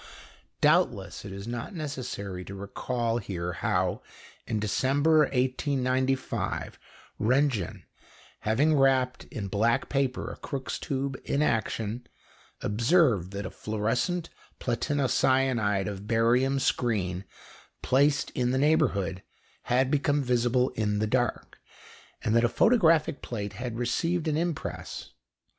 Doubtless 0.61 1.25
it 1.25 1.31
is 1.31 1.47
not 1.47 1.75
necessary 1.75 2.43
to 2.45 2.55
recall 2.55 3.19
here 3.19 3.53
how, 3.53 4.01
in 4.47 4.59
December 4.59 5.25
1895, 5.31 6.79
Röntgen, 7.19 7.83
having 8.39 8.73
wrapped 8.75 9.25
in 9.25 9.47
black 9.47 9.89
paper 9.89 10.31
a 10.31 10.37
Crookes 10.37 10.79
tube 10.79 11.19
in 11.23 11.43
action, 11.43 12.07
observed 12.61 13.29
that 13.33 13.45
a 13.45 13.51
fluorescent 13.51 14.31
platinocyanide 14.59 15.87
of 15.87 16.07
barium 16.07 16.57
screen 16.59 17.23
placed 17.83 18.31
in 18.31 18.49
the 18.49 18.57
neighbourhood, 18.57 19.21
had 19.65 19.91
become 19.91 20.23
visible 20.23 20.69
in 20.69 20.97
the 20.97 21.05
dark, 21.05 21.59
and 22.23 22.35
that 22.35 22.43
a 22.43 22.49
photographic 22.49 23.21
plate 23.21 23.53
had 23.53 23.77
received 23.77 24.27
an 24.27 24.35
impress. 24.35 25.11